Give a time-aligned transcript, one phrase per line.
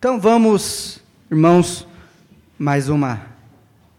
[0.00, 0.98] Então vamos,
[1.30, 1.86] irmãos,
[2.58, 3.20] mais uma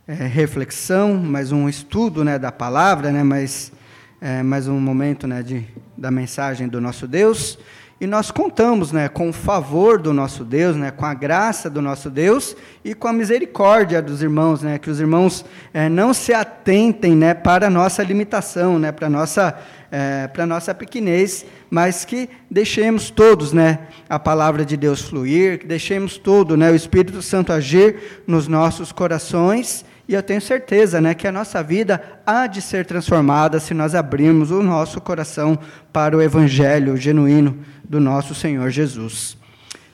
[0.08, 3.72] é, reflexão, mais um estudo né, da palavra, né, mais,
[4.20, 5.64] é, mais um momento né, de,
[5.96, 7.60] da mensagem do nosso Deus.
[8.02, 11.84] E nós contamos né, com o favor do nosso Deus, né, com a graça do
[11.84, 16.34] nosso Deus e com a misericórdia dos irmãos, né, que os irmãos é, não se
[16.34, 19.56] atentem né, para a nossa limitação, né, para a nossa,
[19.92, 25.68] é, para nossa pequenez, mas que deixemos todos né, a palavra de Deus fluir, que
[25.68, 31.14] deixemos todo né, o Espírito Santo agir nos nossos corações e eu tenho certeza né,
[31.14, 35.58] que a nossa vida há de ser transformada se nós abrirmos o nosso coração
[35.94, 39.38] para o Evangelho genuíno do nosso Senhor Jesus.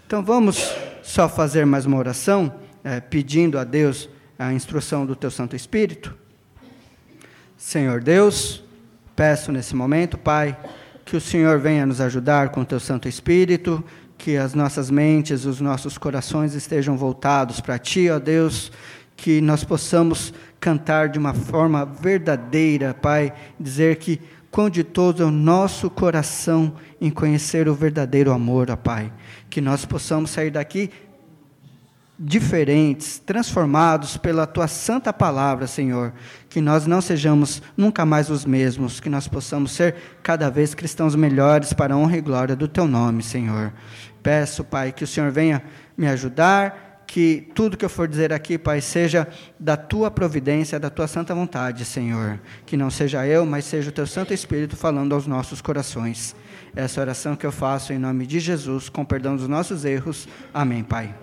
[0.08, 2.52] Então vamos só fazer mais uma oração,
[2.84, 6.16] é, pedindo a Deus a instrução do Teu Santo Espírito.
[7.56, 8.64] Senhor Deus,
[9.16, 10.58] peço nesse momento, Pai,
[11.06, 13.84] que o Senhor venha nos ajudar com o Teu Santo Espírito,
[14.18, 18.72] que as nossas mentes, os nossos corações estejam voltados para Ti, ó Deus,
[19.18, 25.26] que nós possamos cantar de uma forma verdadeira, Pai, dizer que quão de todo é
[25.26, 29.12] o nosso coração em conhecer o verdadeiro amor, ó Pai.
[29.50, 30.92] Que nós possamos sair daqui
[32.20, 36.14] diferentes, transformados pela tua santa palavra, Senhor.
[36.48, 41.16] Que nós não sejamos nunca mais os mesmos, que nós possamos ser cada vez cristãos
[41.16, 43.74] melhores para a honra e glória do teu nome, Senhor.
[44.22, 45.64] Peço, Pai, que o Senhor venha
[45.98, 49.26] me ajudar que tudo que eu for dizer aqui, Pai, seja
[49.58, 52.38] da tua providência, da tua santa vontade, Senhor.
[52.66, 56.36] Que não seja eu, mas seja o teu Santo Espírito falando aos nossos corações.
[56.76, 60.28] Essa oração que eu faço em nome de Jesus, com perdão dos nossos erros.
[60.54, 61.16] Amém, Pai.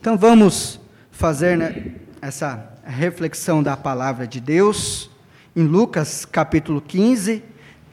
[0.00, 5.10] Então vamos fazer né, essa reflexão da palavra de Deus
[5.54, 7.44] em Lucas capítulo 15,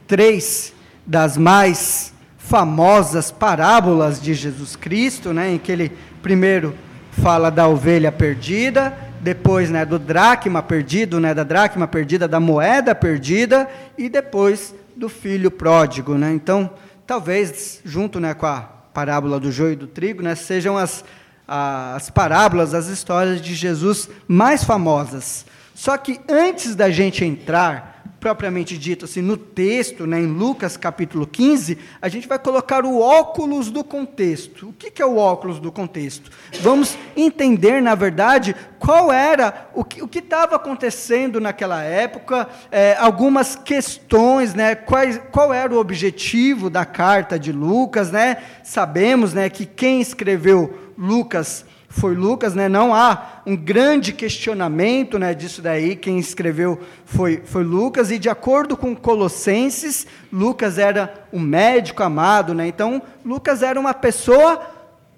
[0.08, 0.74] três
[1.06, 5.92] das mais famosas parábolas de Jesus Cristo, né, em que ele
[6.22, 6.76] primeiro
[7.12, 12.96] fala da ovelha perdida, depois né, do dracma perdido, né, da dracma perdida, da moeda
[12.96, 16.16] perdida, e depois do filho pródigo.
[16.16, 16.32] Né?
[16.32, 16.70] Então,
[17.06, 18.62] talvez, junto né, com a
[18.94, 21.04] parábola do joio e do trigo, né, sejam as,
[21.48, 25.46] as parábolas, as histórias de Jesus mais famosas.
[25.74, 27.91] Só que antes da gente entrar
[28.22, 33.00] propriamente dito, assim, no texto, né, em Lucas capítulo 15, a gente vai colocar o
[33.00, 34.70] óculos do contexto.
[34.70, 36.30] O que, que é o óculos do contexto?
[36.62, 44.54] Vamos entender, na verdade, qual era, o que estava acontecendo naquela época, é, algumas questões,
[44.54, 45.02] né, qual,
[45.32, 48.38] qual era o objetivo da carta de Lucas, né?
[48.64, 52.70] Sabemos, né, que quem escreveu Lucas foi Lucas, né?
[52.70, 55.96] Não há um grande questionamento, né, disso daí.
[55.96, 62.54] Quem escreveu foi, foi Lucas e de acordo com Colossenses, Lucas era um médico amado,
[62.54, 62.66] né?
[62.66, 64.62] Então, Lucas era uma pessoa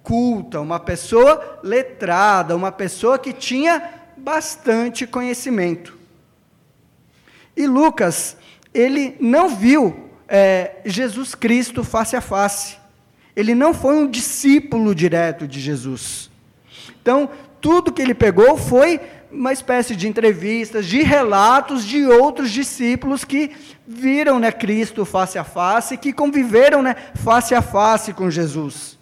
[0.02, 5.96] culta, uma pessoa letrada, uma pessoa que tinha bastante conhecimento.
[7.56, 8.36] E Lucas,
[8.74, 12.78] ele não viu é, Jesus Cristo face a face.
[13.36, 16.33] Ele não foi um discípulo direto de Jesus.
[17.04, 18.98] Então, tudo que ele pegou foi
[19.30, 23.52] uma espécie de entrevistas, de relatos de outros discípulos que
[23.86, 28.98] viram né, Cristo face a face, que conviveram né, face a face com Jesus.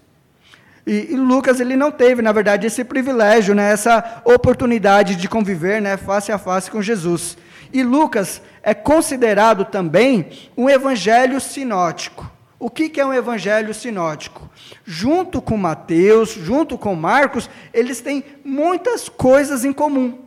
[0.88, 5.80] E, e, Lucas ele não teve, na verdade, esse privilégio, né, essa oportunidade de conviver
[5.80, 7.38] né, face a face com Jesus.
[7.72, 12.41] E Lucas é considerado também um evangelho sinótico.
[12.62, 14.48] O que é um evangelho sinótico?
[14.86, 20.20] Junto com Mateus, junto com Marcos, eles têm muitas coisas em comum.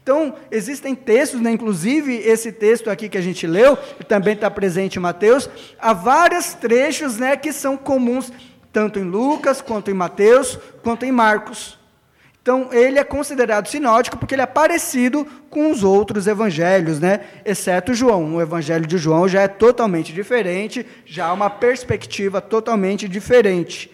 [0.00, 4.94] Então, existem textos, né, inclusive esse texto aqui que a gente leu, também está presente
[4.94, 5.50] em Mateus,
[5.80, 8.32] há vários trechos né, que são comuns,
[8.72, 11.79] tanto em Lucas, quanto em Mateus, quanto em Marcos.
[12.42, 17.20] Então, ele é considerado sinótico porque ele é parecido com os outros evangelhos, né?
[17.44, 18.36] exceto João.
[18.36, 23.90] O evangelho de João já é totalmente diferente, já há uma perspectiva totalmente diferente.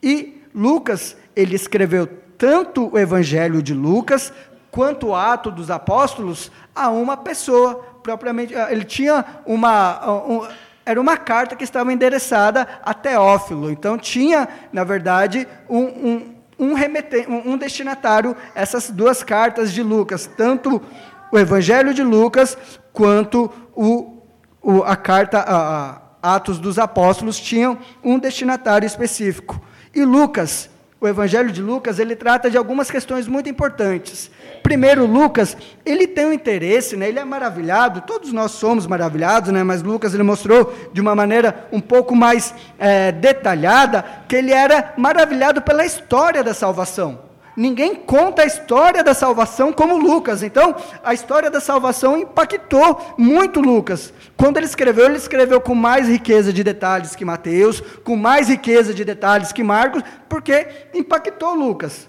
[0.00, 4.32] E Lucas, ele escreveu tanto o evangelho de Lucas
[4.70, 8.54] quanto o ato dos apóstolos a uma pessoa, propriamente.
[8.54, 10.24] Ele tinha uma.
[10.24, 10.46] Um,
[10.86, 13.70] era uma carta que estava endereçada a Teófilo.
[13.70, 20.82] Então, tinha, na verdade, um, um um, um destinatário essas duas cartas de Lucas, tanto
[21.30, 22.56] o Evangelho de Lucas
[22.92, 24.22] quanto o,
[24.60, 29.60] o, a carta a, a Atos dos Apóstolos tinham um destinatário específico.
[29.94, 30.68] E Lucas,
[31.00, 34.30] o Evangelho de Lucas, ele trata de algumas questões muito importantes.
[34.62, 35.56] Primeiro, Lucas,
[35.86, 40.12] ele tem um interesse, né, ele é maravilhado, todos nós somos maravilhados, né, mas Lucas
[40.12, 45.84] ele mostrou de uma maneira um pouco mais é, detalhada que ele era maravilhado pela
[45.84, 47.27] história da salvação.
[47.58, 50.44] Ninguém conta a história da salvação como Lucas.
[50.44, 54.12] Então, a história da salvação impactou muito Lucas.
[54.36, 58.94] Quando ele escreveu, ele escreveu com mais riqueza de detalhes que Mateus, com mais riqueza
[58.94, 62.06] de detalhes que Marcos, porque impactou Lucas.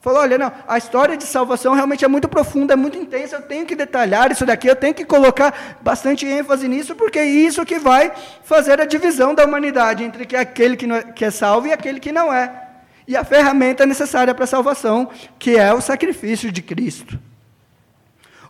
[0.00, 3.42] Falou: olha, não, a história de salvação realmente é muito profunda, é muito intensa, eu
[3.42, 7.66] tenho que detalhar isso daqui, eu tenho que colocar bastante ênfase nisso, porque é isso
[7.66, 8.12] que vai
[8.44, 12.12] fazer a divisão da humanidade entre aquele que, é, que é salvo e aquele que
[12.12, 12.61] não é
[13.06, 17.18] e a ferramenta necessária para a salvação, que é o sacrifício de Cristo.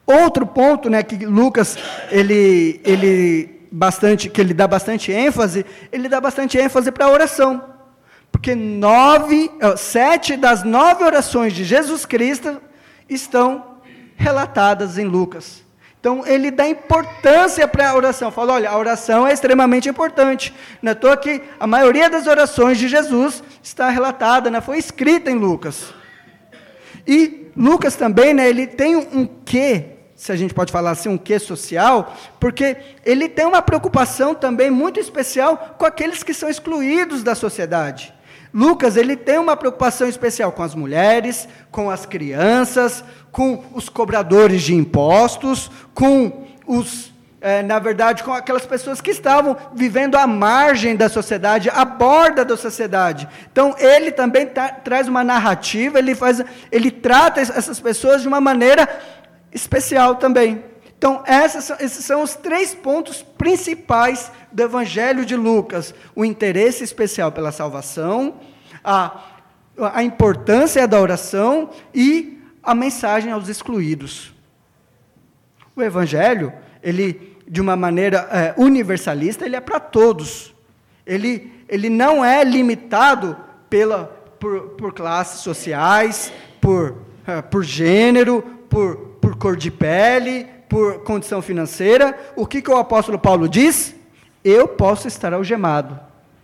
[0.06, 1.78] Outro ponto, né, que Lucas
[2.10, 7.62] ele, ele bastante, que ele dá bastante ênfase, ele dá bastante ênfase para a oração,
[8.30, 12.60] porque nove, sete das nove orações de Jesus Cristo
[13.08, 13.78] estão
[14.16, 15.62] relatadas em Lucas.
[16.00, 18.32] Então, ele dá importância para a oração.
[18.32, 20.52] Fala, olha, a oração é extremamente importante.
[20.82, 25.30] Não é toa que a maioria das orações de Jesus está relatada, né, foi escrita
[25.30, 25.94] em Lucas.
[27.06, 29.86] E Lucas também, né, ele tem um quê,
[30.16, 34.70] se a gente pode falar assim, um quê social, porque ele tem uma preocupação também
[34.70, 38.14] muito especial com aqueles que são excluídos da sociedade.
[38.54, 44.62] Lucas ele tem uma preocupação especial com as mulheres, com as crianças, com os cobradores
[44.62, 47.11] de impostos, com os,
[47.42, 52.44] é, na verdade, com aquelas pessoas que estavam vivendo à margem da sociedade, à borda
[52.44, 53.28] da sociedade.
[53.50, 54.48] Então ele também
[54.84, 56.40] traz uma narrativa, ele faz,
[56.70, 58.88] ele trata essas pessoas de uma maneira
[59.52, 60.64] especial também.
[60.96, 67.32] Então, essas, esses são os três pontos principais do Evangelho de Lucas: o interesse especial
[67.32, 68.36] pela salvação,
[68.84, 69.20] a,
[69.92, 74.32] a importância da oração e a mensagem aos excluídos.
[75.74, 80.54] O Evangelho, ele, de uma maneira é, universalista, ele é para todos.
[81.06, 83.36] Ele, ele não é limitado
[83.68, 84.04] pela,
[84.38, 86.96] por, por classes sociais, por,
[87.26, 92.18] é, por gênero, por, por cor de pele, por condição financeira.
[92.36, 93.94] O que, que o apóstolo Paulo diz?
[94.44, 95.98] Eu posso estar algemado,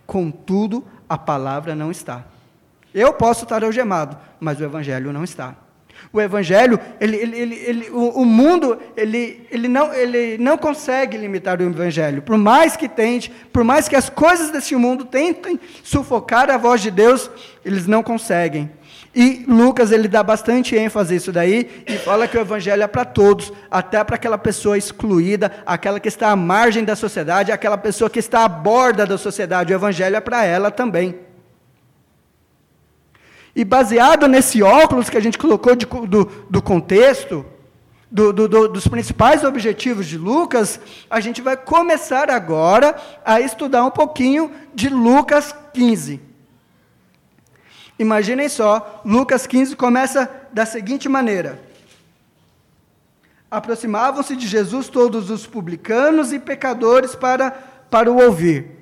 [0.05, 2.23] contudo, a palavra não está.
[2.93, 5.55] Eu posso estar algemado, mas o evangelho não está.
[6.11, 11.59] O evangelho, ele, ele, ele, o, o, mundo, ele, ele, não, ele não consegue limitar
[11.59, 12.21] o evangelho.
[12.21, 16.81] Por mais que tente, por mais que as coisas desse mundo tentem sufocar a voz
[16.81, 17.29] de Deus,
[17.63, 18.69] eles não conseguem.
[19.13, 23.03] E Lucas ele dá bastante ênfase isso daí e fala que o evangelho é para
[23.03, 28.09] todos, até para aquela pessoa excluída, aquela que está à margem da sociedade, aquela pessoa
[28.09, 31.28] que está à borda da sociedade, o evangelho é para ela também.
[33.59, 37.45] E baseado nesse óculos que a gente colocou de, do, do contexto,
[38.09, 40.79] do, do, dos principais objetivos de Lucas,
[41.09, 42.95] a gente vai começar agora
[43.25, 46.21] a estudar um pouquinho de Lucas 15.
[47.99, 51.61] Imaginem só, Lucas 15 começa da seguinte maneira:
[53.51, 58.78] Aproximavam-se de Jesus todos os publicanos e pecadores para, para o ouvir.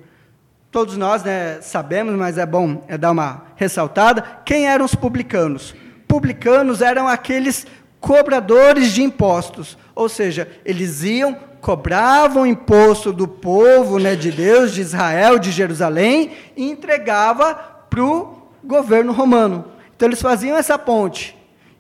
[0.72, 4.22] Todos nós né, sabemos, mas é bom é dar uma ressaltada.
[4.44, 5.74] Quem eram os publicanos?
[6.08, 7.66] Publicanos eram aqueles
[8.00, 14.82] cobradores de impostos, ou seja, eles iam, cobravam imposto do povo né, de Deus, de
[14.82, 17.56] Israel, de Jerusalém, e entregava
[17.90, 19.66] para o governo romano.
[19.96, 21.36] Então eles faziam essa ponte.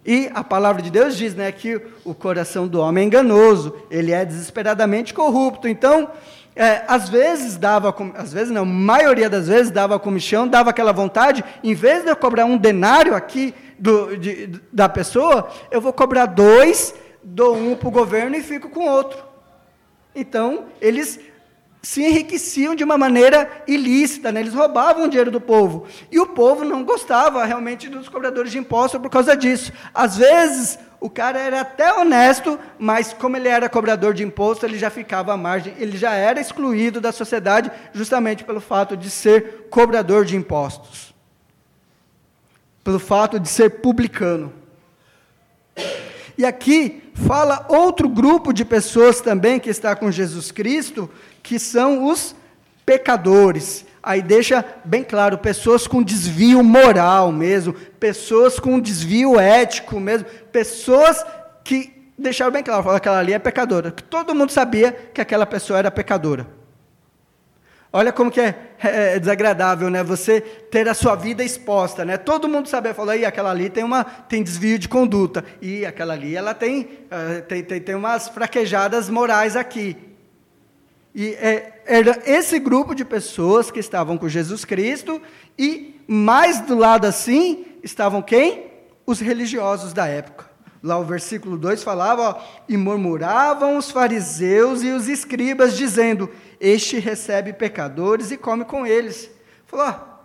[0.05, 4.13] E a palavra de Deus diz né, que o coração do homem é enganoso, ele
[4.13, 5.67] é desesperadamente corrupto.
[5.67, 6.09] Então,
[6.57, 11.43] é, às vezes dava, às vezes não, maioria das vezes dava comichão, dava aquela vontade,
[11.63, 16.25] em vez de eu cobrar um denário aqui do, de, da pessoa, eu vou cobrar
[16.25, 19.23] dois, dou um para o governo e fico com outro.
[20.15, 21.19] Então, eles
[21.81, 24.39] se enriqueciam de uma maneira ilícita, né?
[24.39, 25.85] eles roubavam o dinheiro do povo.
[26.11, 29.71] E o povo não gostava realmente dos cobradores de impostos por causa disso.
[29.93, 34.79] Às vezes, o cara era até honesto, mas como ele era cobrador de imposto, ele
[34.79, 39.67] já ficava à margem, ele já era excluído da sociedade, justamente pelo fato de ser
[39.69, 41.13] cobrador de impostos.
[42.83, 44.51] Pelo fato de ser publicano.
[46.37, 51.09] E aqui fala outro grupo de pessoas também que está com Jesus Cristo,
[51.43, 52.35] que são os
[52.85, 53.86] pecadores.
[54.01, 61.25] Aí deixa bem claro, pessoas com desvio moral mesmo, pessoas com desvio ético mesmo, pessoas
[61.63, 65.45] que deixaram bem claro, que aquela ali é pecadora, que todo mundo sabia que aquela
[65.45, 66.47] pessoa era pecadora.
[67.91, 70.03] Olha como que é, é, é, desagradável, né?
[70.03, 72.17] Você ter a sua vida exposta, né?
[72.17, 76.13] Todo mundo sabe, falou, aí aquela ali tem uma tem desvio de conduta e aquela
[76.13, 79.95] ali ela tem uh, tem, tem, tem umas fraquejadas morais aqui.
[81.13, 85.21] E é, era esse grupo de pessoas que estavam com Jesus Cristo
[85.57, 88.67] e mais do lado assim estavam quem?
[89.05, 90.47] Os religiosos da época.
[90.83, 96.99] Lá o versículo 2 falava, ó, e murmuravam os fariseus e os escribas, dizendo: Este
[96.99, 99.29] recebe pecadores e come com eles.
[99.65, 100.17] Falou, ó,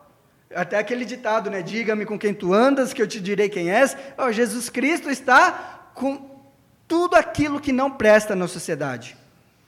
[0.54, 1.62] até aquele ditado, né?
[1.62, 3.96] Diga-me com quem tu andas, que eu te direi quem és.
[4.18, 6.30] Ó, Jesus Cristo está com
[6.86, 9.16] tudo aquilo que não presta na sociedade.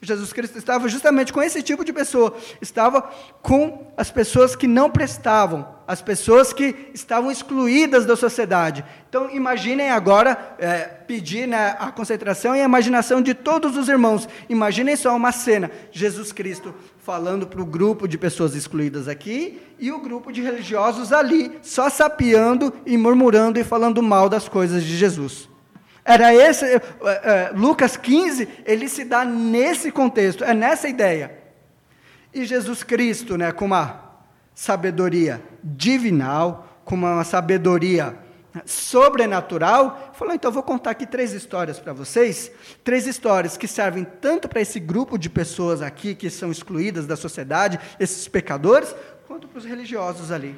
[0.05, 3.03] Jesus Cristo estava justamente com esse tipo de pessoa, estava
[3.43, 8.85] com as pessoas que não prestavam, as pessoas que estavam excluídas da sociedade.
[9.09, 14.29] Então, imaginem agora, é, pedir né, a concentração e a imaginação de todos os irmãos.
[14.49, 19.93] Imaginem só uma cena: Jesus Cristo falando para o grupo de pessoas excluídas aqui e
[19.93, 24.97] o grupo de religiosos ali, só sapeando e murmurando e falando mal das coisas de
[24.97, 25.54] Jesus.
[26.05, 31.39] Era esse, é, é, Lucas 15, ele se dá nesse contexto, é nessa ideia.
[32.33, 34.05] E Jesus Cristo, né, com uma
[34.55, 38.19] sabedoria divinal, com uma sabedoria
[38.67, 42.53] sobrenatural, falou: então vou contar aqui três histórias para vocês,
[42.85, 47.17] três histórias que servem tanto para esse grupo de pessoas aqui que são excluídas da
[47.17, 48.95] sociedade, esses pecadores,
[49.27, 50.55] quanto para os religiosos ali.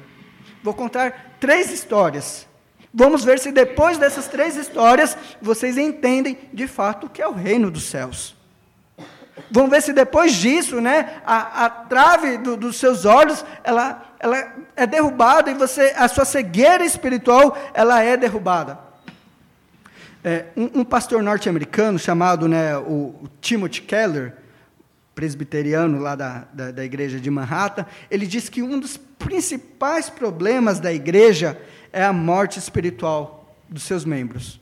[0.61, 2.45] Vou contar três histórias
[2.93, 7.33] Vamos ver se depois dessas três histórias vocês entendem de fato o que é o
[7.33, 8.35] reino dos céus.
[9.51, 14.53] Vamos ver se depois disso, né, a, a trave do, dos seus olhos, ela, ela
[14.75, 18.79] é derrubada e você, a sua cegueira espiritual, ela é derrubada.
[20.23, 24.33] É, um, um, pastor norte-americano chamado, né, o, o Timothy Keller,
[25.13, 30.79] presbiteriano lá da, da, da igreja de Manhattan, ele diz que um dos principais problemas
[30.79, 31.59] da igreja
[31.91, 34.59] é a morte espiritual dos seus membros.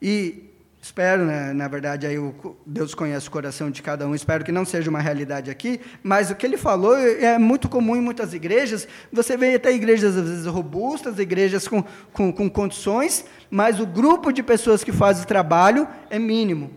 [0.00, 0.50] E
[0.82, 4.50] espero, né, na verdade, aí o, Deus conhece o coração de cada um, espero que
[4.50, 8.32] não seja uma realidade aqui, mas o que ele falou é muito comum em muitas
[8.32, 8.88] igrejas.
[9.12, 14.32] Você vê até igrejas, às vezes, robustas, igrejas com, com, com condições, mas o grupo
[14.32, 16.70] de pessoas que faz o trabalho é mínimo.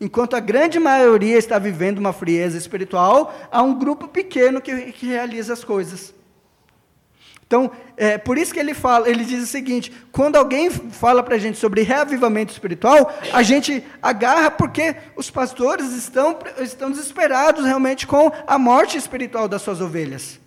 [0.00, 5.06] Enquanto a grande maioria está vivendo uma frieza espiritual, há um grupo pequeno que, que
[5.06, 6.14] realiza as coisas.
[7.48, 11.36] Então, é por isso que ele fala, ele diz o seguinte: quando alguém fala para
[11.36, 18.06] a gente sobre reavivamento espiritual, a gente agarra porque os pastores estão, estão desesperados realmente
[18.06, 20.38] com a morte espiritual das suas ovelhas.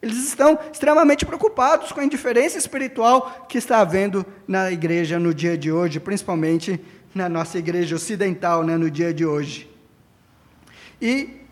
[0.00, 5.58] Eles estão extremamente preocupados com a indiferença espiritual que está havendo na igreja no dia
[5.58, 6.80] de hoje, principalmente
[7.12, 9.68] na nossa igreja ocidental, né, no dia de hoje.
[11.02, 11.43] E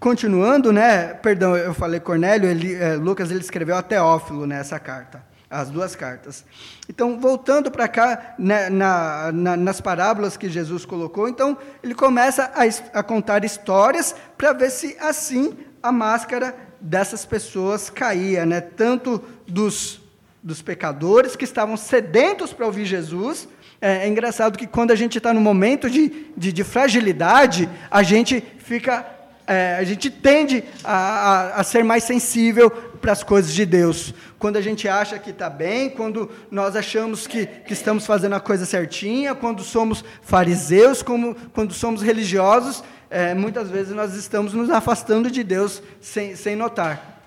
[0.00, 1.12] continuando, né?
[1.14, 5.68] Perdão, eu falei Cornélio, ele, é, Lucas ele escreveu a Teófilo nessa né, carta, as
[5.68, 6.42] duas cartas.
[6.88, 12.50] Então, voltando para cá, né, na, na, nas parábolas que Jesus colocou, então ele começa
[12.54, 18.60] a, a contar histórias para ver se assim a máscara dessas pessoas caía, né?
[18.62, 20.00] Tanto dos,
[20.42, 23.46] dos pecadores que estavam sedentos para ouvir Jesus.
[23.82, 28.02] É, é engraçado que quando a gente está no momento de, de, de fragilidade, a
[28.02, 29.19] gente fica
[29.50, 34.14] é, a gente tende a, a, a ser mais sensível para as coisas de Deus.
[34.38, 38.40] Quando a gente acha que está bem, quando nós achamos que, que estamos fazendo a
[38.40, 44.70] coisa certinha, quando somos fariseus, como, quando somos religiosos, é, muitas vezes nós estamos nos
[44.70, 47.20] afastando de Deus sem, sem notar.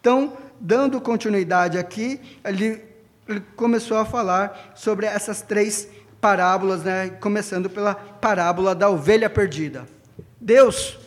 [0.00, 2.84] Então, dando continuidade aqui, ele,
[3.28, 5.88] ele começou a falar sobre essas três
[6.20, 9.88] parábolas, né, começando pela parábola da ovelha perdida.
[10.40, 11.02] Deus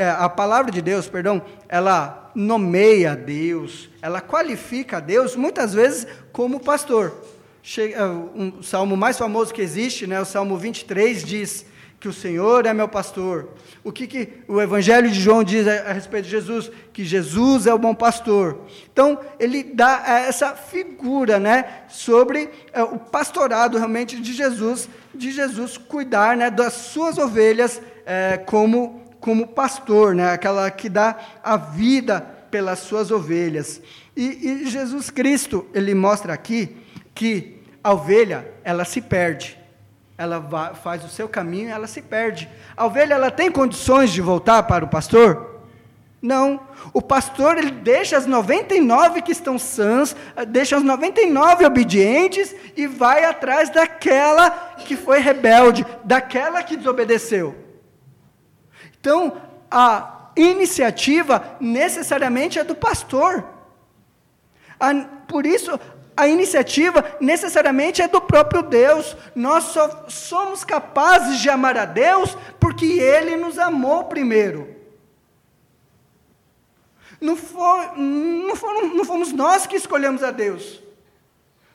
[0.00, 7.12] a palavra de Deus, perdão, ela nomeia Deus, ela qualifica Deus muitas vezes como pastor.
[7.62, 11.66] Chega, é, um salmo mais famoso que existe, né, o Salmo 23 diz
[12.00, 13.50] que o Senhor é meu pastor.
[13.84, 16.68] O que, que o Evangelho de João diz a, a, respeito de Jesus?
[16.92, 18.62] Que Jesus é o bom pastor.
[18.92, 25.30] Então, ele dá é, essa figura né, sobre é, o pastorado realmente de Jesus, de
[25.30, 30.32] Jesus cuidar né, das suas ovelhas é, como como pastor, né?
[30.32, 33.80] aquela que dá a vida pelas suas ovelhas.
[34.16, 36.76] E, e Jesus Cristo, ele mostra aqui
[37.14, 39.56] que a ovelha, ela se perde.
[40.18, 42.48] Ela vai, faz o seu caminho e ela se perde.
[42.76, 45.60] A ovelha, ela tem condições de voltar para o pastor?
[46.20, 46.60] Não.
[46.92, 50.16] O pastor, ele deixa as 99 que estão sãs,
[50.48, 57.62] deixa as 99 obedientes e vai atrás daquela que foi rebelde, daquela que desobedeceu.
[59.02, 63.44] Então, a, iniciativa necessariamente é do pastor.
[64.78, 64.94] A,
[65.26, 65.78] por isso,
[66.16, 69.16] a iniciativa necessariamente é do próprio Deus.
[69.34, 74.72] Nós só somos capazes de amar a Deus porque Ele nos amou primeiro.
[77.20, 80.80] Não, for, não, foram, não fomos nós que escolhemos a Deus.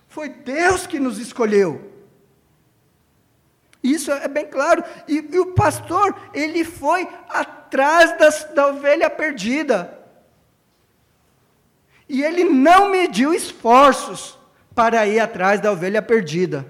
[0.08, 1.87] Foi Deus que nos escolheu.
[3.88, 4.84] Isso é bem claro.
[5.08, 9.98] E, e o pastor, ele foi atrás das, da ovelha perdida.
[12.10, 14.38] E ele não mediu esforços
[14.76, 16.66] para ir atrás da ovelha perdida.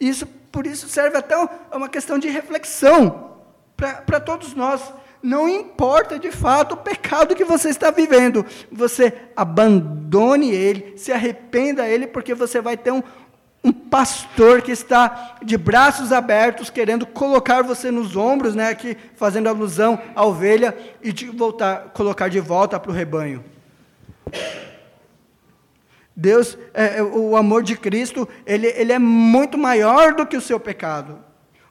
[0.00, 1.36] Isso, por isso serve até
[1.72, 3.36] uma questão de reflexão
[3.76, 4.82] para todos nós.
[5.22, 11.88] Não importa de fato o pecado que você está vivendo, você abandone ele, se arrependa
[11.88, 13.02] ele, porque você vai ter um,
[13.62, 19.48] um pastor que está de braços abertos, querendo colocar você nos ombros, né, aqui fazendo
[19.48, 23.44] alusão à ovelha, e te voltar, colocar de volta para o rebanho.
[26.14, 30.40] Deus, é, é, o amor de Cristo, ele, ele é muito maior do que o
[30.40, 31.20] seu pecado.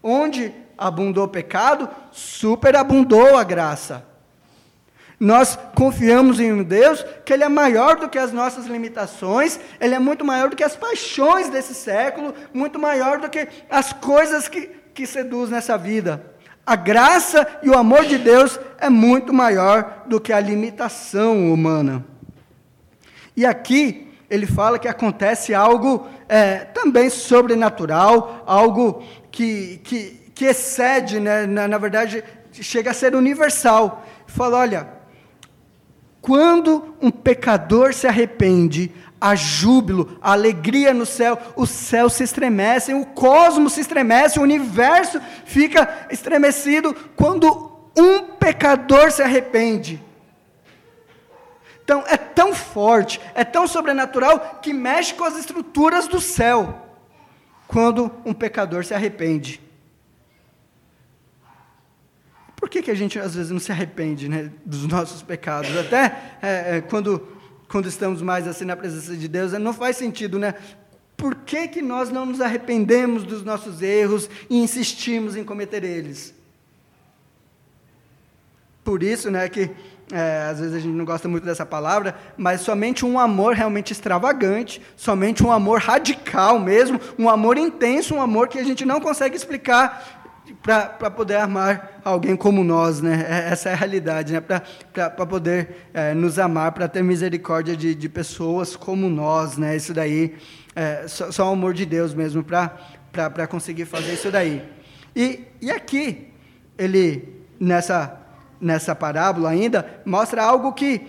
[0.01, 4.05] Onde abundou o pecado, superabundou a graça.
[5.19, 9.95] Nós confiamos em um Deus que Ele é maior do que as nossas limitações, Ele
[9.95, 14.47] é muito maior do que as paixões desse século, muito maior do que as coisas
[14.47, 16.33] que, que seduz nessa vida.
[16.65, 22.05] A graça e o amor de Deus é muito maior do que a limitação humana.
[23.35, 31.19] E aqui ele fala que acontece algo é, também sobrenatural, algo que, que, que excede,
[31.19, 34.05] né, na, na verdade, chega a ser universal.
[34.25, 34.96] Fala: olha,
[36.27, 42.95] quando um pecador se arrepende, há júbilo, há alegria no céu, os céus se estremecem,
[42.95, 50.03] o cosmos se estremece, o universo fica estremecido quando um pecador se arrepende.
[51.81, 56.89] Então, é tão forte, é tão sobrenatural que mexe com as estruturas do céu
[57.69, 59.61] quando um pecador se arrepende.
[62.57, 65.77] Por que, que a gente às vezes não se arrepende né, dos nossos pecados?
[65.77, 67.25] Até é, é, quando,
[67.69, 70.55] quando estamos mais assim na presença de Deus, não faz sentido, né?
[71.15, 76.33] Por que, que nós não nos arrependemos dos nossos erros e insistimos em cometer eles?
[78.83, 79.69] Por isso, né, que
[80.11, 83.91] é, às vezes a gente não gosta muito dessa palavra, mas somente um amor realmente
[83.91, 89.01] extravagante, somente um amor radical mesmo, um amor intenso, um amor que a gente não
[89.01, 90.16] consegue explicar
[90.55, 93.25] para poder amar alguém como nós, né?
[93.27, 94.41] É, essa é a realidade, né?
[94.41, 99.75] Para poder é, nos amar, para ter misericórdia de, de pessoas como nós, né?
[99.75, 100.35] Isso daí,
[100.75, 104.63] é, só, só o amor de Deus mesmo para conseguir fazer isso daí.
[105.15, 106.27] E, e aqui,
[106.77, 108.19] ele, nessa,
[108.59, 111.07] nessa parábola ainda, mostra algo que,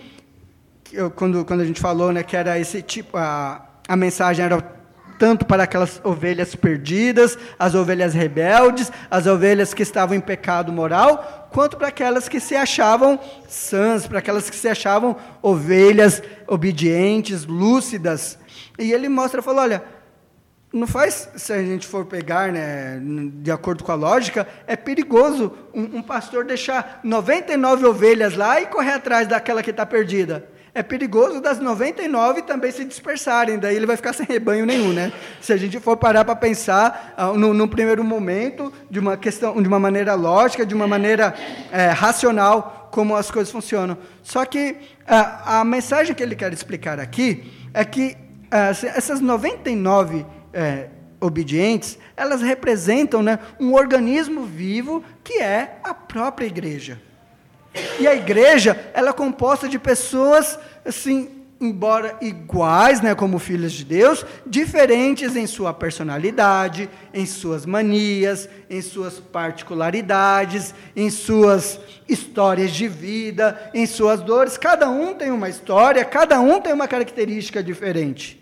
[0.83, 2.23] que eu, quando, quando a gente falou, né?
[2.23, 4.78] Que era esse tipo, a, a mensagem era
[5.19, 11.49] tanto para aquelas ovelhas perdidas, as ovelhas rebeldes, as ovelhas que estavam em pecado moral,
[11.51, 18.39] quanto para aquelas que se achavam sãs, para aquelas que se achavam ovelhas obedientes, lúcidas.
[18.79, 19.83] E ele mostra, falou, olha,
[20.71, 25.51] não faz, se a gente for pegar, né, de acordo com a lógica, é perigoso
[25.73, 30.83] um, um pastor deixar 99 ovelhas lá e correr atrás daquela que está perdida é
[30.83, 35.11] perigoso das 99 também se dispersarem, daí ele vai ficar sem rebanho nenhum, né?
[35.41, 39.61] Se a gente for parar para pensar uh, no, no, primeiro momento, de uma questão,
[39.61, 41.33] de uma maneira lógica, de uma maneira
[41.71, 43.97] é, racional, como as coisas funcionam.
[44.23, 44.75] Só que uh,
[45.45, 52.41] a mensagem que ele quer explicar aqui é que uh, essas 99 é, obedientes, elas
[52.41, 56.99] representam né, um organismo vivo que é a própria igreja.
[57.99, 61.29] E a igreja, ela é composta de pessoas, assim,
[61.61, 68.81] embora iguais, né, como filhos de Deus, diferentes em sua personalidade, em suas manias, em
[68.81, 74.57] suas particularidades, em suas histórias de vida, em suas dores.
[74.57, 78.39] Cada um tem uma história, cada um tem uma característica diferente.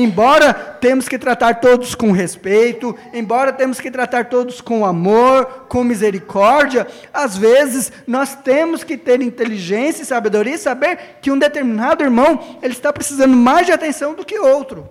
[0.00, 5.82] Embora temos que tratar todos com respeito, embora temos que tratar todos com amor, com
[5.82, 12.04] misericórdia, às vezes nós temos que ter inteligência e sabedoria e saber que um determinado
[12.04, 14.88] irmão, ele está precisando mais de atenção do que outro.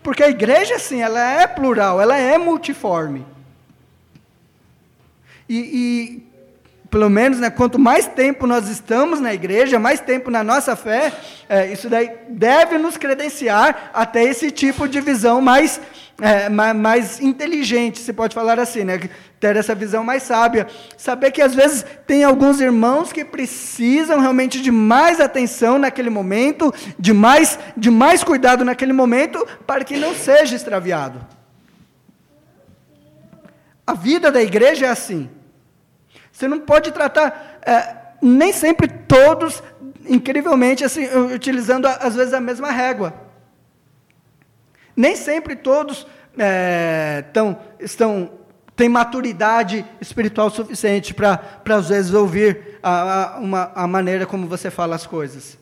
[0.00, 3.26] Porque a igreja, sim, ela é plural, ela é multiforme.
[5.48, 6.22] E,
[6.90, 11.12] pelo menos, né, quanto mais tempo nós estamos na igreja, mais tempo na nossa fé,
[11.48, 15.80] é, isso daí deve nos credenciar até esse tipo de visão mais
[16.20, 18.98] é, mais inteligente, se pode falar assim, né?
[19.38, 20.66] ter essa visão mais sábia.
[20.96, 26.74] Saber que às vezes tem alguns irmãos que precisam realmente de mais atenção naquele momento,
[26.98, 31.24] de mais, de mais cuidado naquele momento, para que não seja extraviado.
[33.86, 35.30] A vida da igreja é assim.
[36.38, 39.60] Você não pode tratar, é, nem sempre todos,
[40.06, 43.12] incrivelmente, assim, utilizando às vezes a mesma régua.
[44.94, 46.06] Nem sempre todos
[46.38, 48.30] é, tão, estão
[48.76, 54.70] têm maturidade espiritual suficiente para, às vezes, ouvir a, a, uma, a maneira como você
[54.70, 55.58] fala as coisas.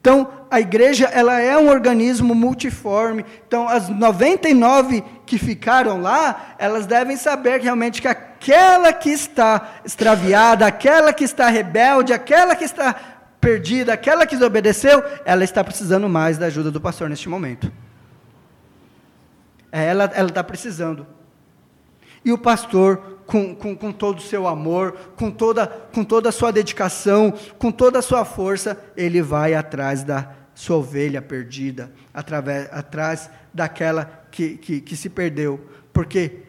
[0.00, 3.26] Então, a igreja ela é um organismo multiforme.
[3.44, 8.06] Então, as 99 que ficaram lá, elas devem saber realmente que
[8.46, 12.94] aquela que está extraviada, aquela que está rebelde, aquela que está
[13.40, 17.72] perdida, aquela que desobedeceu, ela está precisando mais da ajuda do pastor neste momento.
[19.72, 21.06] É, ela está precisando.
[22.24, 26.32] E o pastor, com, com, com todo o seu amor, com toda, com toda a
[26.32, 32.68] sua dedicação, com toda a sua força, ele vai atrás da sua ovelha perdida, através,
[32.72, 35.60] atrás daquela que, que, que se perdeu.
[35.92, 36.45] Porque,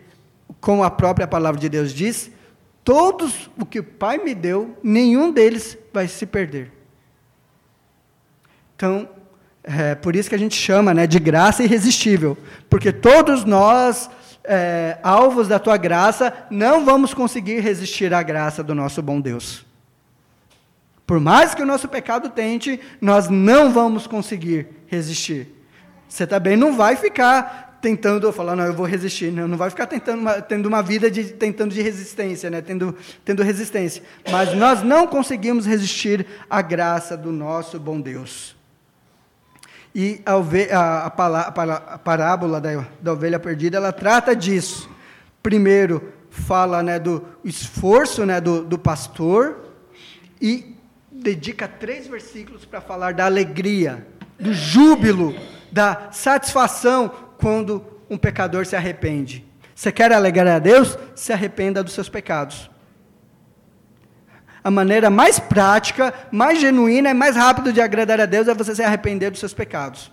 [0.59, 2.31] como a própria palavra de Deus diz,
[2.83, 6.71] todos o que o Pai me deu, nenhum deles vai se perder.
[8.75, 9.09] Então,
[9.63, 12.37] é por isso que a gente chama né, de graça irresistível,
[12.69, 14.09] porque todos nós
[14.47, 19.65] é, alvos da tua graça, não vamos conseguir resistir à graça do nosso bom Deus.
[21.05, 25.53] Por mais que o nosso pecado tente, nós não vamos conseguir resistir.
[26.07, 29.32] Você também não vai ficar tentando falar, não, eu vou resistir.
[29.32, 32.62] Não, não vai ficar tentando tendo uma vida de, tentando de resistência, né?
[32.62, 34.04] tendo, tendo resistência.
[34.30, 38.58] Mas nós não conseguimos resistir à graça do nosso bom Deus.
[39.95, 44.89] E a, a, a, a parábola da, da, ovelha perdida, ela trata disso.
[45.41, 49.60] Primeiro, fala né, do esforço né, do, do pastor
[50.41, 50.76] e
[51.10, 54.06] dedica três versículos para falar da alegria,
[54.38, 55.34] do júbilo,
[55.71, 59.45] da satisfação quando um pecador se arrepende.
[59.76, 60.97] Você quer alegrar a Deus?
[61.15, 62.69] Se arrependa dos seus pecados
[64.67, 68.76] a maneira mais prática, mais genuína e mais rápida de agradar a Deus é você
[68.76, 70.12] se arrepender dos seus pecados.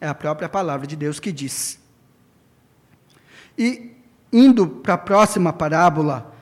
[0.00, 1.80] É a própria palavra de Deus que diz.
[3.58, 3.90] E
[4.32, 6.32] indo para a próxima parábola,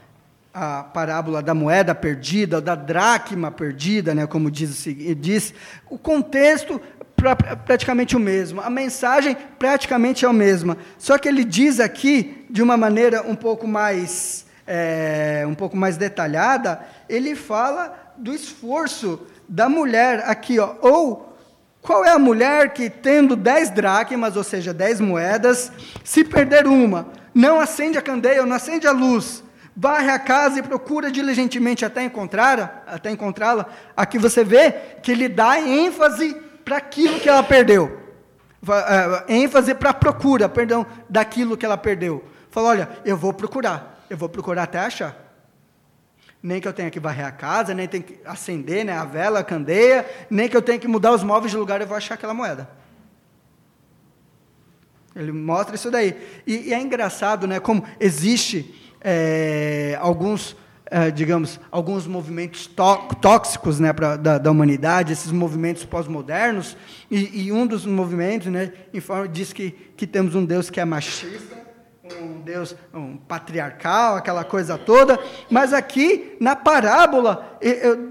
[0.53, 4.85] a parábola da moeda perdida, da dracma perdida, né, como diz,
[5.17, 5.55] diz
[5.89, 6.79] o contexto
[7.65, 12.63] praticamente o mesmo, a mensagem praticamente é a mesma, só que ele diz aqui de
[12.63, 19.69] uma maneira um pouco mais é, um pouco mais detalhada, ele fala do esforço da
[19.69, 21.37] mulher aqui, ó, ou
[21.81, 25.71] qual é a mulher que, tendo dez dracmas, ou seja, dez moedas,
[26.03, 29.45] se perder uma, não acende a candeia, não acende a luz,
[29.77, 33.67] varre a casa e procura diligentemente até encontrar, até encontrá-la.
[33.97, 37.99] Aqui você vê que ele dá ênfase para aquilo que ela perdeu,
[38.69, 42.23] é, ênfase para a procura, perdão, daquilo que ela perdeu.
[42.51, 45.25] Fala, olha, eu vou procurar eu vou procurar até achar.
[46.43, 49.45] Nem que eu tenha que varrer a casa, nem que acender né, a vela, a
[49.45, 52.35] candeia, nem que eu tenha que mudar os móveis de lugar, eu vou achar aquela
[52.35, 52.69] moeda.
[55.15, 56.43] Ele mostra isso daí.
[56.47, 60.57] E, e é engraçado, né, como existe é, alguns,
[60.91, 62.71] é, digamos, alguns movimentos
[63.21, 66.77] tóxicos né, pra, da, da, humanidade, esses movimentos pós-modernos,
[67.11, 70.85] e, e, um dos movimentos né, informa, diz que, que temos um Deus que é
[70.85, 71.57] machista,
[72.21, 75.19] um Deus um patriarcal, aquela coisa toda,
[75.51, 77.59] mas aqui na parábola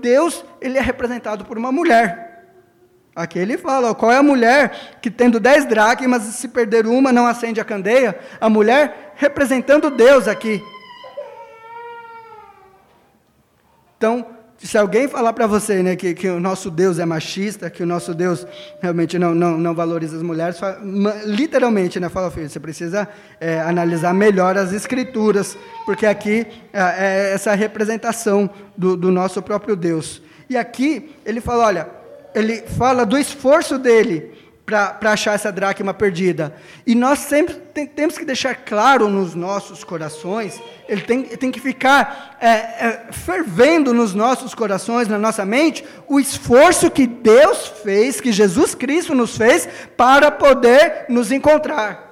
[0.01, 2.25] Deus ele é representado por uma mulher.
[3.15, 7.25] Aqui ele fala, qual é a mulher que tendo dez dracmas se perder uma não
[7.25, 8.19] acende a candeia?
[8.41, 10.61] A mulher representando Deus aqui.
[13.97, 14.25] Então
[14.57, 17.85] se alguém falar para você né, que, que, o nosso Deus é machista, que o
[17.85, 18.47] nosso Deus
[18.81, 20.79] realmente não, não, não valoriza as mulheres, fala,
[21.25, 23.07] literalmente, né, fala, filho, você precisa
[23.39, 29.75] é, analisar melhor as escrituras, porque aqui é, é essa representação do, do nosso próprio
[29.75, 30.21] Deus.
[30.49, 31.89] E aqui ele fala, olha,
[32.33, 34.31] ele fala do esforço dele
[34.65, 36.55] para achar essa dracma perdida.
[36.87, 41.59] E nós sempre tem, temos que deixar claro nos nossos corações, ele tem, tem que
[41.59, 48.19] ficar é, é, fervendo nos nossos corações, na nossa mente, o esforço que Deus fez,
[48.19, 52.04] que Jesus Cristo nos fez, para poder nos encontrar.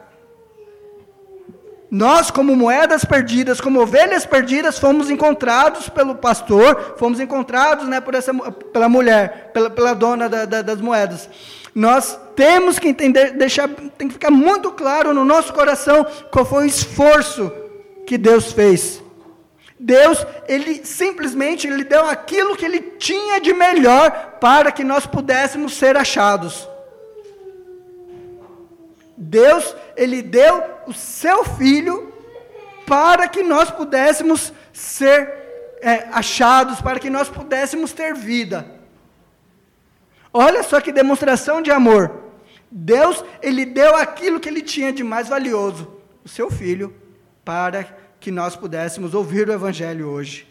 [1.94, 8.16] Nós, como moedas perdidas, como ovelhas perdidas, fomos encontrados pelo pastor, fomos encontrados né, por
[8.16, 11.30] essa, pela mulher, pela, pela dona da, da, das moedas.
[11.76, 16.64] Nós temos que entender, deixar, tem que ficar muito claro no nosso coração qual foi
[16.64, 17.52] o esforço
[18.08, 19.00] que Deus fez.
[19.80, 25.78] Deus, ele simplesmente ele deu aquilo que ele tinha de melhor para que nós pudéssemos
[25.78, 26.68] ser achados.
[29.16, 32.14] Deus, ele deu o seu filho
[32.86, 35.44] para que nós pudéssemos ser
[35.82, 38.66] é, achados, para que nós pudéssemos ter vida.
[40.32, 42.24] Olha só que demonstração de amor.
[42.72, 46.96] Deus, ele deu aquilo que ele tinha de mais valioso, o seu filho,
[47.46, 47.86] para
[48.20, 50.48] que nós pudéssemos ouvir o evangelho hoje.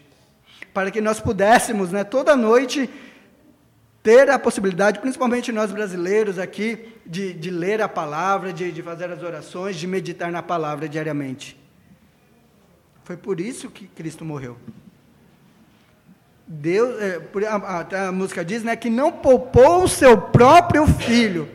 [0.73, 2.89] Para que nós pudéssemos, né, toda noite
[4.03, 9.09] ter a possibilidade, principalmente nós brasileiros aqui, de, de ler a palavra, de, de fazer
[9.09, 11.57] as orações, de meditar na palavra diariamente.
[13.05, 14.57] Foi por isso que Cristo morreu.
[16.45, 21.49] Deus, é, a, a, música diz, né, que não poupou o seu próprio filho.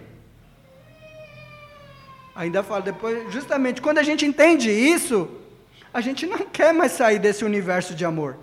[2.35, 5.29] Ainda fala depois, justamente quando a gente entende isso,
[5.93, 8.39] a gente não quer mais sair desse universo de amor.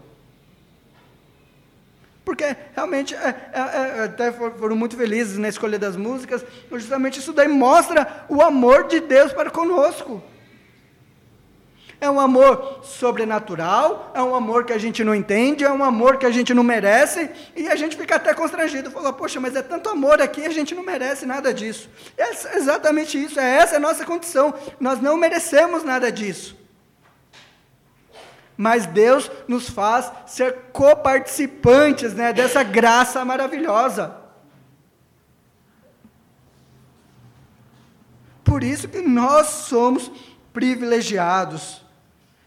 [2.25, 7.31] Porque realmente é, é, é, até foram muito felizes na escolha das músicas, justamente isso
[7.31, 10.21] daí mostra o amor de Deus para conosco.
[12.01, 16.17] É um amor sobrenatural, é um amor que a gente não entende, é um amor
[16.17, 19.61] que a gente não merece, e a gente fica até constrangido, fala, poxa, mas é
[19.61, 21.89] tanto amor aqui, a gente não merece nada disso.
[22.17, 26.64] É exatamente isso, é essa a nossa condição, nós não merecemos nada disso.
[28.57, 34.15] Mas Deus nos faz ser coparticipantes né, dessa graça maravilhosa.
[38.43, 40.11] Por isso que nós somos
[40.53, 41.83] privilegiados.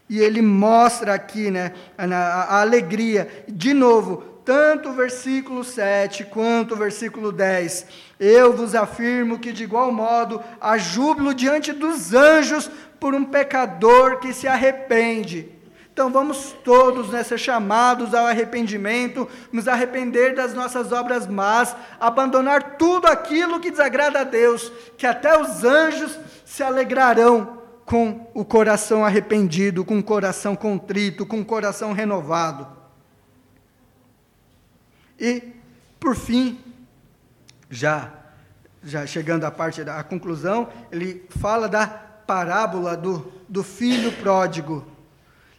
[0.09, 3.45] E ele mostra aqui né, a, a, alegria.
[3.47, 7.85] De novo, tanto o versículo 7 quanto o versículo 10.
[8.19, 14.17] Eu vos afirmo que, de igual modo, há júbilo diante dos anjos por um pecador
[14.17, 15.58] que se arrepende.
[15.99, 22.77] Então vamos todos né, ser chamados ao arrependimento, nos arrepender das nossas obras más, abandonar
[22.77, 29.03] tudo aquilo que desagrada a Deus, que até os anjos se alegrarão com o coração
[29.03, 32.65] arrependido, com o coração contrito, com o coração renovado.
[35.19, 35.51] E,
[35.99, 36.63] por fim,
[37.69, 38.09] já,
[38.81, 44.97] já chegando à parte da conclusão, ele fala da parábola do, do filho pródigo.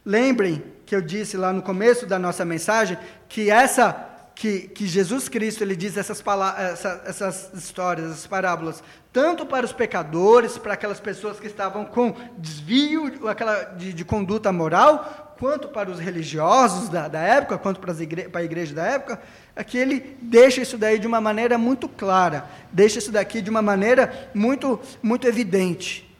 [0.05, 2.97] Lembrem que eu disse lá no começo da nossa mensagem
[3.29, 6.23] que essa que, que Jesus Cristo ele diz essas,
[6.57, 8.83] essa, essas histórias, essas parábolas,
[9.13, 14.51] tanto para os pecadores, para aquelas pessoas que estavam com desvio aquela, de, de conduta
[14.51, 18.83] moral, quanto para os religiosos da, da época, quanto para, igre, para a igreja da
[18.83, 19.21] época,
[19.55, 23.49] é que ele deixa isso daí de uma maneira muito clara, deixa isso daqui de
[23.49, 26.10] uma maneira muito, muito evidente.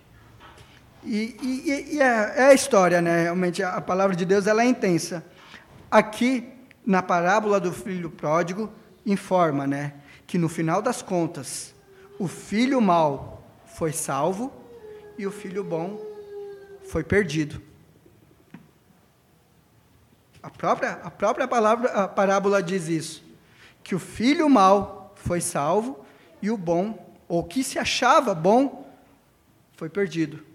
[1.04, 3.24] E, e, e é, é, a história, né?
[3.24, 5.26] Realmente, a palavra de Deus ela é intensa.
[5.90, 6.48] Aqui,
[6.86, 8.72] na parábola do filho pródigo,
[9.06, 9.96] informa, né?
[10.28, 11.74] Que no final das contas,
[12.20, 14.54] o filho mau foi salvo
[15.18, 16.00] e o filho bom
[16.84, 17.62] foi perdido.
[20.44, 23.24] A própria, a própria palavra, a parábola diz isso,
[23.84, 26.04] que o filho mau foi salvo
[26.42, 28.92] e o bom, ou que se achava bom,
[29.76, 30.51] foi perdido.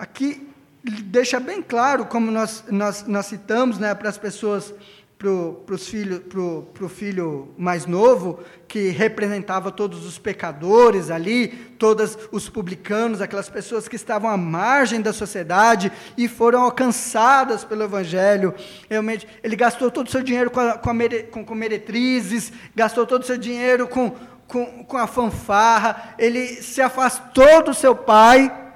[0.00, 0.48] Aqui
[0.82, 4.72] deixa bem claro, como nós, nós, nós citamos né, para as pessoas,
[5.18, 12.16] para o filho, pro, pro filho mais novo, que representava todos os pecadores ali, todos
[12.32, 18.54] os publicanos, aquelas pessoas que estavam à margem da sociedade e foram alcançadas pelo Evangelho.
[18.88, 22.50] Realmente, ele gastou todo o seu dinheiro com, a, com, a mere, com, com meretrizes,
[22.74, 24.16] gastou todo o seu dinheiro com,
[24.48, 28.69] com, com a fanfarra, ele se afastou do seu pai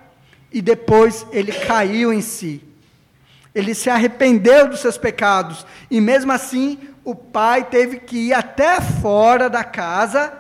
[0.55, 2.63] e depois ele caiu em si.
[3.53, 8.81] Ele se arrependeu dos seus pecados e mesmo assim o pai teve que ir até
[8.81, 10.33] fora da casa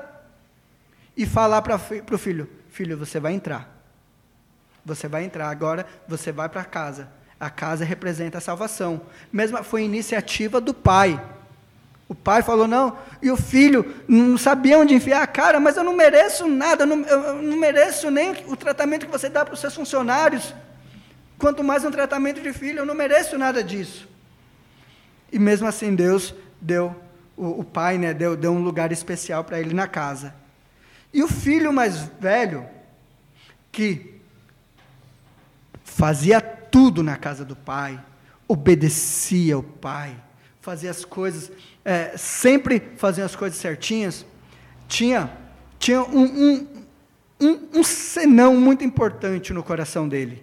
[1.16, 3.68] e falar para o filho: Filho, você vai entrar.
[4.84, 7.08] Você vai entrar agora, você vai para casa.
[7.40, 9.02] A casa representa a salvação.
[9.32, 11.20] Mesmo foi iniciativa do pai.
[12.14, 15.82] O pai falou não, e o filho não sabia onde enfiar a cara, mas eu
[15.82, 19.52] não mereço nada, eu não, eu não mereço nem o tratamento que você dá para
[19.52, 20.54] os seus funcionários,
[21.36, 24.08] quanto mais um tratamento de filho, eu não mereço nada disso.
[25.32, 26.94] E mesmo assim Deus deu,
[27.36, 30.32] o, o pai né, deu, deu um lugar especial para ele na casa.
[31.12, 32.64] E o filho mais velho,
[33.72, 34.20] que
[35.82, 38.00] fazia tudo na casa do pai,
[38.46, 40.14] obedecia ao pai,
[40.64, 41.52] fazia as coisas,
[41.84, 44.24] é, sempre fazia as coisas certinhas,
[44.88, 45.30] tinha
[45.78, 46.86] tinha um, um,
[47.38, 50.42] um, um senão muito importante no coração dele.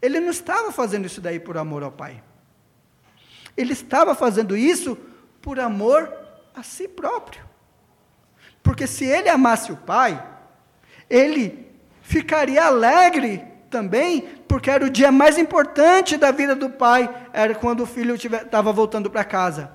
[0.00, 2.22] Ele não estava fazendo isso daí por amor ao Pai.
[3.56, 4.96] Ele estava fazendo isso
[5.42, 6.12] por amor
[6.54, 7.42] a si próprio.
[8.62, 10.24] Porque se ele amasse o Pai,
[11.10, 11.68] ele
[12.00, 13.44] ficaria alegre
[13.74, 18.14] também, porque era o dia mais importante da vida do pai, era quando o filho
[18.14, 19.68] estava voltando para casa.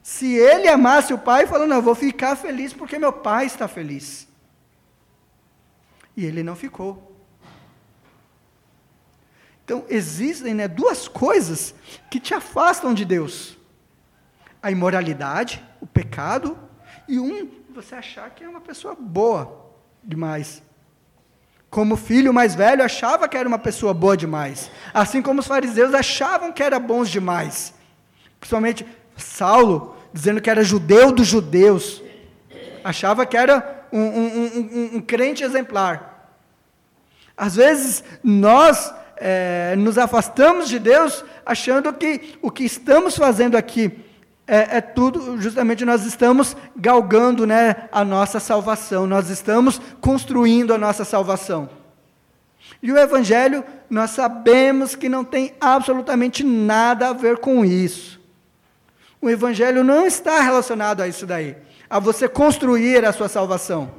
[0.00, 3.66] Se ele amasse o pai, falou: Não, eu vou ficar feliz porque meu pai está
[3.66, 4.28] feliz.
[6.16, 7.12] E ele não ficou.
[9.64, 11.74] Então, existem né, duas coisas
[12.08, 13.58] que te afastam de Deus:
[14.62, 16.56] a imoralidade, o pecado,
[17.08, 19.72] e um, você achar que é uma pessoa boa
[20.04, 20.62] demais
[21.74, 24.70] como filho mais velho, achava que era uma pessoa boa demais.
[24.94, 27.74] Assim como os fariseus achavam que era bons demais.
[28.38, 32.00] Principalmente Saulo, dizendo que era judeu dos judeus.
[32.84, 36.30] Achava que era um, um, um, um crente exemplar.
[37.36, 44.03] Às vezes, nós é, nos afastamos de Deus achando que o que estamos fazendo aqui
[44.46, 50.78] é, é, tudo, justamente nós estamos galgando né, a nossa salvação, nós estamos construindo a
[50.78, 51.68] nossa salvação.
[52.82, 58.20] E o Evangelho, nós sabemos que não tem absolutamente nada a ver com isso.
[59.20, 61.56] O Evangelho não está relacionado a isso daí,
[61.88, 63.90] a você construir a sua salvação.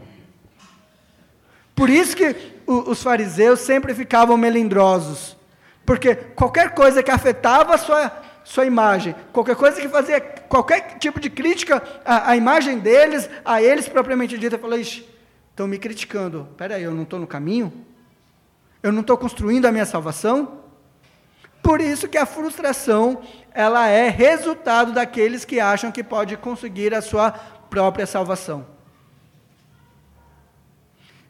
[1.76, 2.36] Por isso que
[2.68, 5.36] os fariseus sempre ficavam melindrosos,
[5.84, 8.12] porque qualquer coisa que afetava a sua
[8.46, 9.16] sua imagem.
[9.34, 14.38] Qualquer coisa que fazia qualquer tipo de crítica à, à imagem deles, a eles propriamente
[14.38, 16.48] dita, falou: estão me criticando.
[16.52, 17.74] Espera aí, eu não estou no caminho?
[18.84, 20.60] Eu não estou construindo a minha salvação?
[21.64, 27.02] Por isso que a frustração, ela é resultado daqueles que acham que pode conseguir a
[27.02, 28.68] sua própria salvação.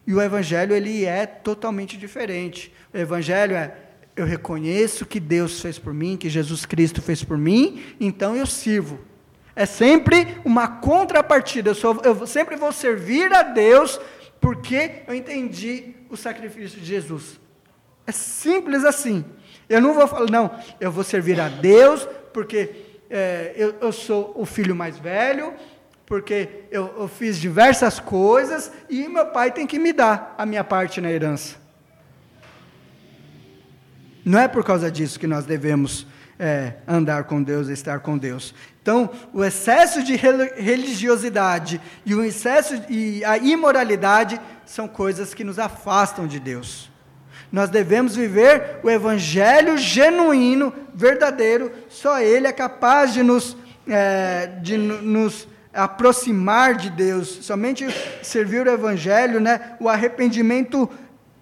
[0.06, 2.72] E o evangelho ele é totalmente diferente.
[2.92, 3.74] O evangelho é
[4.16, 8.46] eu reconheço que Deus fez por mim, que Jesus Cristo fez por mim, então eu
[8.46, 8.98] sirvo.
[9.54, 11.70] É sempre uma contrapartida.
[11.70, 14.00] Eu, sou, eu sempre vou servir a Deus
[14.40, 17.38] porque eu entendi o sacrifício de Jesus.
[18.06, 19.24] É simples assim.
[19.68, 20.50] Eu não vou falar, não,
[20.80, 22.70] eu vou servir a Deus porque
[23.10, 25.54] é, eu, eu, sou o filho mais velho,
[26.04, 30.62] porque eu, eu fiz diversas coisas e meu pai tem que me dar a minha
[30.64, 31.65] parte na herança.
[34.26, 36.04] Não é por causa disso que nós devemos
[36.36, 38.52] é, andar com Deus, estar com Deus.
[38.82, 45.60] Então, o excesso de religiosidade e o excesso e a imoralidade são coisas que nos
[45.60, 46.90] afastam de Deus.
[47.52, 51.70] Nós devemos viver o evangelho genuíno, verdadeiro.
[51.88, 57.28] Só Ele é capaz de nos, é, de nos aproximar de Deus.
[57.42, 57.86] Somente
[58.24, 60.90] servir o evangelho, né, o arrependimento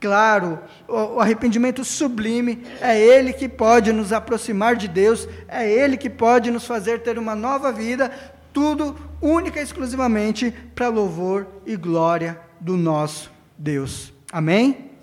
[0.05, 6.11] claro, o arrependimento sublime, é Ele que pode nos aproximar de Deus, é Ele que
[6.11, 8.13] pode nos fazer ter uma nova vida,
[8.53, 14.13] tudo única e exclusivamente para louvor e glória do nosso Deus.
[14.31, 14.94] Amém?